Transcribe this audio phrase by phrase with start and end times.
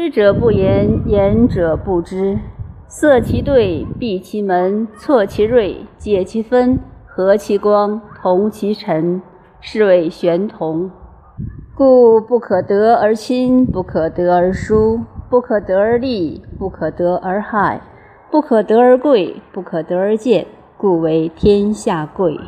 [0.00, 2.38] 知者不言，言者不知。
[2.88, 9.20] 塞其兑，闭其门，错其锐，解其分，和其光，同其尘，
[9.60, 10.90] 是谓玄同。
[11.76, 17.82] 故不可得而亲，不可得而疏，不可得而利，不可得而害，
[18.30, 20.46] 不可得而贵，不可得而贱，
[20.78, 22.40] 故为天下贵。